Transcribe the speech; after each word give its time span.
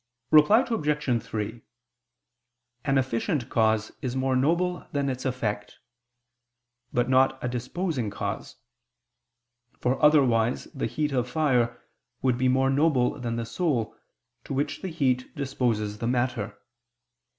Reply 0.31 0.65
Obj. 0.67 1.23
3: 1.23 1.61
An 2.85 2.97
efficient 2.97 3.51
cause 3.51 3.91
is 4.01 4.15
more 4.15 4.35
noble 4.35 4.87
than 4.91 5.09
its 5.11 5.25
effect: 5.25 5.77
but 6.91 7.07
not 7.07 7.37
a 7.39 7.47
disposing 7.47 8.09
cause. 8.09 8.55
For 9.79 10.01
otherwise 10.03 10.63
the 10.73 10.87
heat 10.87 11.11
of 11.11 11.29
fire 11.29 11.79
would 12.23 12.39
be 12.39 12.47
more 12.47 12.71
noble 12.71 13.19
than 13.19 13.35
the 13.35 13.45
soul, 13.45 13.95
to 14.45 14.55
which 14.55 14.81
the 14.81 14.87
heat 14.89 15.35
disposes 15.35 15.99
the 15.99 16.07
matter. 16.07 16.57